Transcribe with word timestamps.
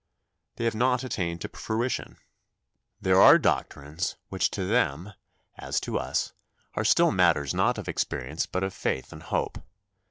They 0.55 0.63
have 0.65 0.73
not 0.73 1.03
attained 1.03 1.41
to 1.41 1.47
fruition. 1.49 2.17
There 2.99 3.21
are 3.21 3.37
doctrines 3.37 4.15
which 4.29 4.49
to 4.49 4.65
them, 4.65 5.13
as 5.59 5.79
to 5.81 5.99
us, 5.99 6.33
are 6.73 6.83
still 6.83 7.11
matters 7.11 7.53
not 7.53 7.77
of 7.77 7.87
experience 7.87 8.47
but 8.47 8.63
of 8.63 8.73
faith 8.73 9.13
and 9.13 9.21
hope. 9.21 9.59